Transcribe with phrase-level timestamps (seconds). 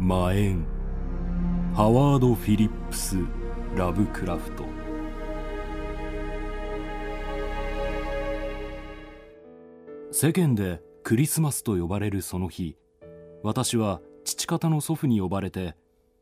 [0.00, 0.64] マエン
[1.74, 3.16] ハワード・フィリップス・
[3.74, 4.64] ラブクラフト。
[10.12, 12.76] 世間でクリスマスと呼ばれるその日。
[13.42, 15.74] 私は父方の祖父に呼ばれて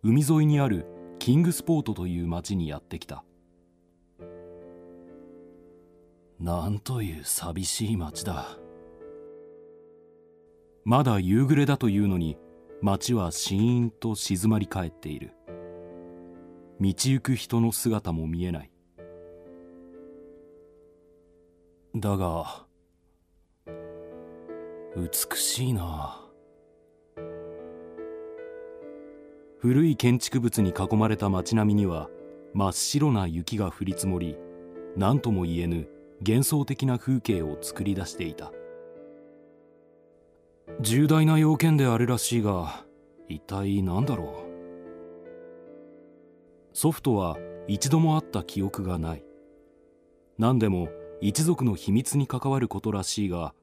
[0.02, 0.86] 海沿いにある
[1.18, 3.24] キングスポートという町にやってきた。
[6.40, 8.56] なんという寂しい町だ。
[10.86, 12.38] まだ夕暮れだというのに
[12.82, 15.32] 街はシーンと静まり返っている。
[16.80, 18.70] 道行く人の姿も見えない。
[21.94, 22.66] だが
[24.94, 26.22] 美しいな。
[29.58, 32.10] 古い建築物に囲まれた街並みには
[32.52, 34.36] 真っ白な雪が降り積もり
[34.96, 35.88] 何とも言えぬ
[36.20, 38.52] 幻想的な風景を作り出していた。
[40.80, 42.84] 重大な要件であるらしいが
[43.28, 44.46] 一体何だろう？
[46.72, 49.24] 祖父とは一度も会った記憶がない。
[50.38, 50.88] 何でも
[51.20, 53.54] 一族の秘密に関わることらしいが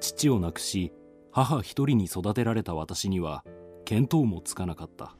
[0.00, 0.92] 父を亡くし
[1.30, 3.44] 母一人に育てられた私には
[3.84, 5.14] 見当もつかなかった。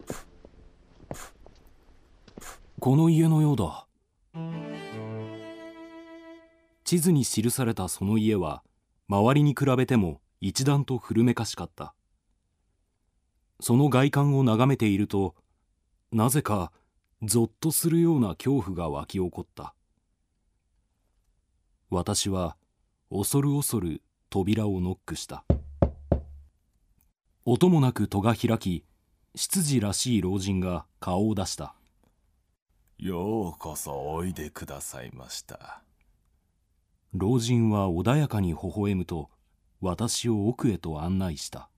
[2.81, 3.87] この家のようだ。
[6.83, 8.63] 地図に記されたその家は
[9.09, 11.95] 周りに比べても一段と古めかしかった。
[13.61, 15.35] その外観を眺めていると
[16.13, 16.73] なぜか
[17.23, 19.75] ぞっとするような恐怖が湧き起こった。
[21.91, 22.57] 私は
[23.11, 25.45] 恐る恐る扉をノックした。
[27.45, 28.85] 音もなく戸が開き
[29.37, 31.75] 執事らしい老人が顔を出した。
[32.99, 35.83] ようこそおいでくださいました。
[37.13, 39.31] 老人は穏やかに微笑むと
[39.85, 41.69] 私を奥へと案内した。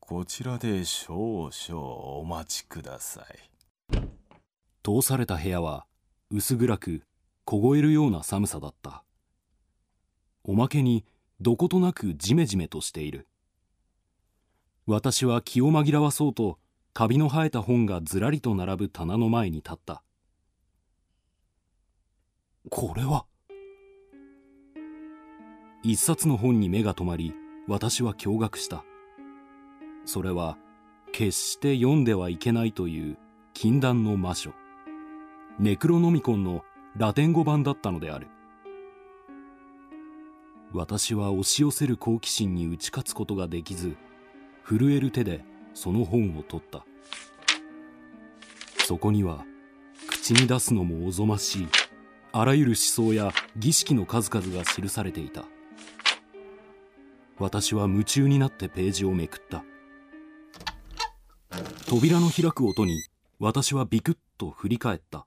[0.00, 3.24] こちらで少々お待ちくださ
[3.92, 3.96] い。
[4.82, 5.86] 通された部屋は
[6.32, 7.02] 薄暗く
[7.44, 9.04] 凍えるような寒さだった。
[10.42, 11.04] おまけに
[11.40, 13.28] どことなくジメジメとしている。
[14.84, 16.58] 私は気を紛らわそうと
[16.92, 20.02] カビの生えた本がずらりと並ぶ棚の前に立った。
[22.68, 23.26] これは
[25.88, 27.32] 一冊の本に目が留まり
[27.68, 28.84] 私は驚愕した。
[30.04, 30.58] それは
[31.12, 33.18] 決して読んではいけないという
[33.54, 34.50] 禁断の魔書
[35.60, 36.64] ネクロノミコンの
[36.96, 38.26] ラテン語版だったのである。
[40.72, 43.96] 私は押し寄せる好奇心に打ち勝つことができず
[44.68, 46.84] 震える手でその本を取った。
[48.84, 49.44] そこには
[50.08, 51.68] 口に出すのもおぞましい。
[52.32, 55.44] あらゆる思想や儀式の数々が記されていた。
[57.38, 59.62] 私は夢中になってページをめくった。
[61.86, 63.02] 扉の開く音に
[63.38, 65.26] 私はビクッと振り返った。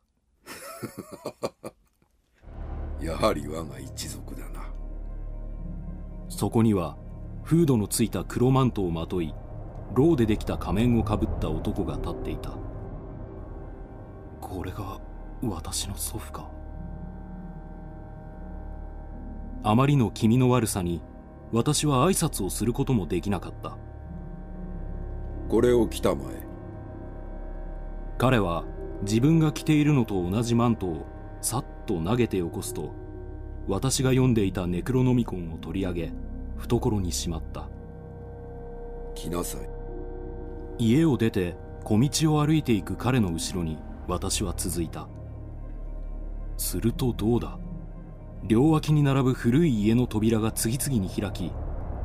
[3.00, 4.72] やはり我が一族だな。
[6.30, 6.98] そこには
[7.44, 9.34] フードのついた黒マントをまとい
[9.94, 12.58] ロウでできた仮面をかぶった男が立っていた。
[14.42, 15.00] これが
[15.44, 16.50] 私の祖父か。
[19.62, 21.02] あまりの気味の悪さに
[21.52, 23.78] 私は挨拶をすることもできなかった。
[25.48, 26.44] これを着たまえ。
[28.18, 28.66] 彼は
[29.02, 31.06] 自分が着ているのと同じマントを
[31.42, 32.94] さっと投げてよこすと
[33.68, 36.12] 私が読んでいたネクロノミコンを取り上げ
[36.58, 37.68] 懐にしまった。
[39.16, 39.70] 来なさい。
[40.78, 45.08] 家を出て小道を歩いていく彼の後ろに私は続いた。
[46.58, 47.58] するとどうだ？
[48.44, 51.52] 両脇に並ぶ古い家の扉が次々に開き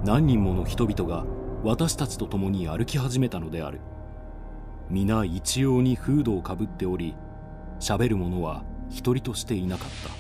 [0.05, 1.25] 何人もの人々が
[1.63, 3.81] 私たちと共に歩き始めたのである。
[4.91, 7.15] 皆一様にフードをかぶっており
[7.81, 10.11] 喋る者は一人としていなかった。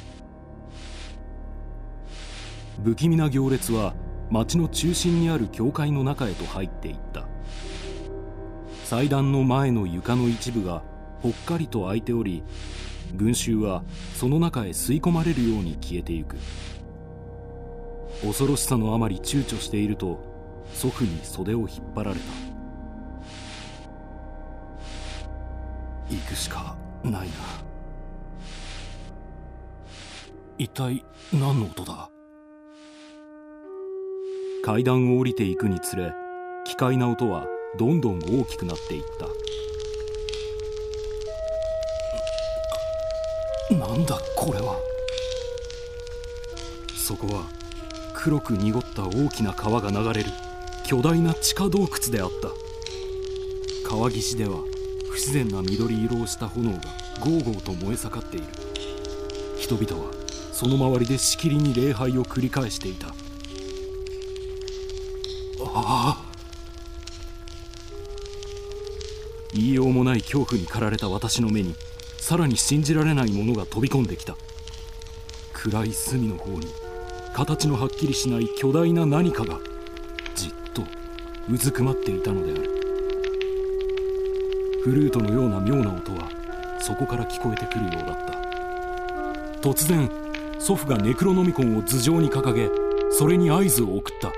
[2.82, 3.94] 不気味な行列は
[4.30, 7.26] 町の中心にある教会の中へと入っていった。
[8.84, 10.82] 祭壇の前の床の一部が
[11.22, 12.42] ぽっかりと開いており
[13.14, 13.82] 群衆は
[14.14, 16.36] その中へ吸い込まれるように消えてゆく。
[18.22, 20.18] 恐ろしさのあまり躊躇していると
[20.72, 22.22] 祖父に袖を引っ張られた。
[26.10, 27.34] 行くしかないな。
[30.58, 32.08] 一体何の音だ？
[34.64, 36.12] 階段を降りていくにつれ
[36.64, 37.46] 奇怪な音は
[37.78, 39.26] どんどん大きくなっていった。
[43.70, 44.76] なんだこれは？
[46.96, 47.44] そこは
[48.14, 50.30] 黒く濁った大きな川が流れる
[50.86, 52.48] 巨大な地下洞窟であった。
[53.88, 54.58] 川岸では
[55.10, 56.78] 不自然な緑色をした炎が
[57.20, 58.46] ゴーゴーと燃え盛っている。
[59.58, 60.12] 人々は
[60.52, 63.08] その周りでしきりに礼拝を繰り返していた。
[63.08, 63.12] あ
[65.74, 66.24] あ。
[69.52, 71.74] 言いようもない恐怖に駆られた私の目に
[72.24, 74.34] さらに信じられないものが飛び込んできた。
[75.52, 76.68] 暗い隅の方に
[77.34, 79.58] 形のはっきりしない巨大な何かが
[80.34, 80.84] じっと
[81.52, 82.62] うずくまっていたのである。
[84.84, 86.30] フルートのような妙な音は
[86.80, 89.68] そこから聞こえてくるようだった。
[89.68, 90.10] 突然
[90.58, 92.70] 祖父がネクロノミコンを頭上に掲げ
[93.10, 94.28] それに合図を送った。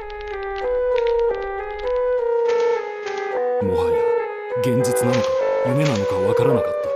[3.65, 4.03] もはや
[4.63, 5.29] 現実なのか
[5.69, 6.96] 夢なのかわからなかった。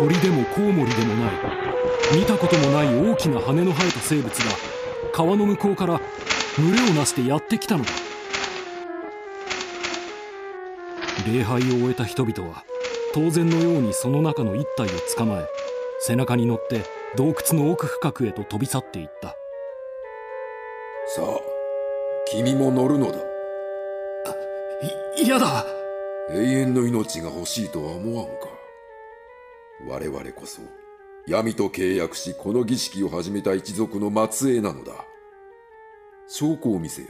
[0.00, 1.32] 鳥でもコウモリでもない。
[2.16, 4.44] 見たこともない大きな羽の生えた生物が
[5.12, 6.00] 川の向こうから
[6.56, 7.90] 群れをなしてやってきたのだ。
[11.30, 12.64] 礼拝を終えた人々は
[13.12, 14.88] 当然のようにその中の一体を
[15.18, 15.46] 捕まえ
[15.98, 16.82] 背中に乗って
[17.18, 19.28] 洞窟の奥深くへと飛び去っていった。
[21.14, 21.26] さあ
[22.26, 23.18] 君も乗るのだ。
[25.22, 25.66] 嫌だ。
[26.30, 28.59] 永遠の命が欲しいとは思わんか
[29.88, 30.60] 我々こそ
[31.26, 34.92] 闇と契約しこの儀式を始めた一族の末裔なのだ。
[36.28, 37.08] 証拠を見せよ。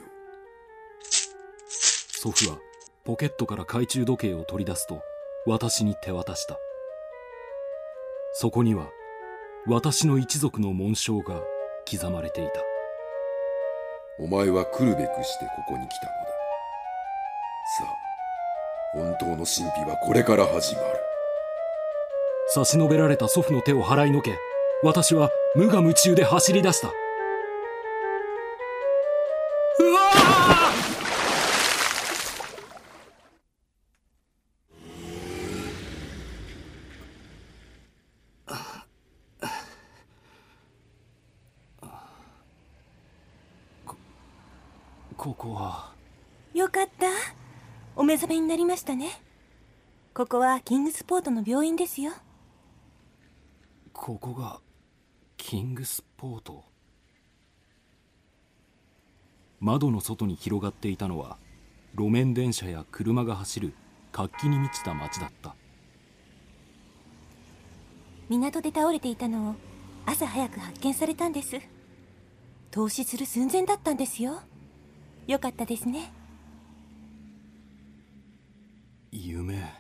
[2.08, 2.58] 祖父は
[3.04, 5.02] ポケットから懐中時計を取り出すと
[5.46, 6.58] 私に手渡した。
[8.34, 8.88] そこには
[9.66, 11.40] 私の一族の紋章が
[11.90, 12.60] 刻まれていた。
[14.18, 16.30] お前は来るべくしてここに来たのだ。
[17.78, 18.00] さあ
[18.92, 21.09] 本当の神秘はこれから始まる
[22.52, 24.36] 差し伸べられた祖父の手を払いのけ
[24.82, 26.88] 私は無我夢中で走り出した。
[26.88, 26.90] う
[29.92, 30.00] わ
[43.86, 43.96] こ
[45.16, 45.92] ここは。
[46.52, 47.06] よかった。
[47.94, 49.22] お目覚めになりましたね。
[50.14, 52.10] ここはキングスポートの病院ですよ。
[54.10, 54.58] ここが
[55.36, 56.64] キングスポート。
[59.60, 61.38] 窓の外に広がっていたのは
[61.94, 63.72] 路面電車や車が走る
[64.10, 65.54] 活気に満ちた街だった。
[68.28, 69.54] 港で倒れていたのを
[70.06, 71.60] 朝早く発見されたんです。
[72.72, 74.40] 投資する寸前だったんですよ。
[75.28, 76.12] よかったですね。
[79.12, 79.72] 夢。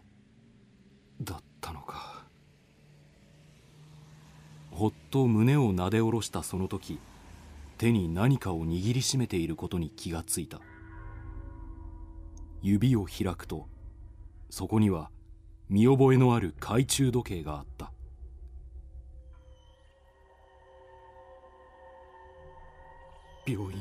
[1.20, 2.20] だったのか
[4.80, 6.98] ほっと胸をなで下ろしたその時
[7.76, 10.58] 手に何かを握りしめていることに気がついた。
[12.62, 13.66] 指を開くと
[14.48, 15.10] そこには
[15.68, 17.92] 見覚えのある懐中時計があった。
[23.46, 23.74] 病院を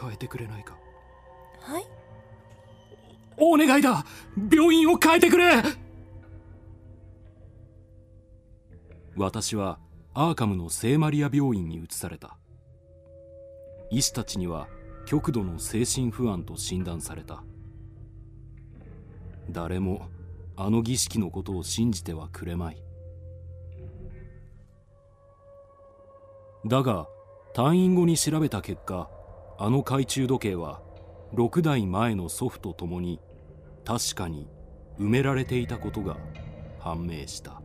[0.00, 0.76] 変えてくれないか？
[1.62, 1.84] はい。
[3.38, 4.06] お願いだ！
[4.52, 5.60] 病院を変えてくれ
[9.16, 9.78] 私は
[10.14, 12.38] アーカムの聖マリア病院に移された。
[13.90, 14.68] 医師たちには
[15.04, 17.44] 極度の精神不安と診断された。
[19.50, 20.08] 誰も
[20.56, 22.82] あの儀式のことを信じてはくれまい。
[26.64, 27.06] だが
[27.54, 29.10] 退院後に調べた結果
[29.58, 30.80] あの懐中時計は
[31.34, 33.20] 6代前の祖父と共に
[33.84, 34.48] 確かに
[34.98, 36.16] 埋められていたことが
[36.78, 37.60] 判明した。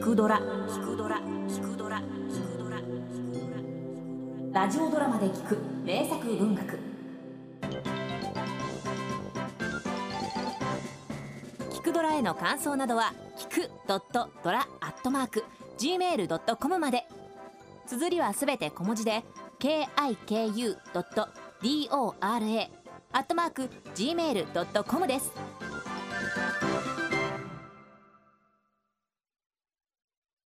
[0.00, 2.90] くドラ聞くドラ聞くドラ聞くドラ聞く
[4.52, 6.78] ドララジオドラマで聞く名作文学。
[11.70, 15.44] 聞くドラへの感想などは聞くドットドラアットマーク
[15.78, 17.04] gmail.com まで。
[17.86, 19.22] 綴りはすべて小文字で
[19.58, 21.28] kiku ドット
[21.62, 22.68] dora
[23.12, 25.69] アットマーク gmail.com です。